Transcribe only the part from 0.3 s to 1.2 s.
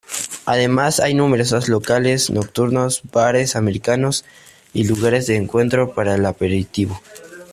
Además hay